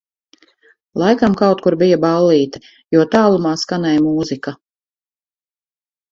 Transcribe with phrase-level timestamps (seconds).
[1.01, 2.61] Laikam kaut kur bija ballīte,
[2.95, 4.55] jo tālumā skanēja mūzika